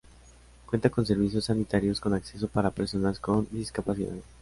Cuenta 0.65 0.89
con 0.89 1.05
servicios 1.05 1.45
sanitarios 1.45 2.01
con 2.01 2.15
acceso 2.15 2.47
para 2.47 2.71
personas 2.71 3.19
con 3.19 3.47
discapacidad. 3.51 4.15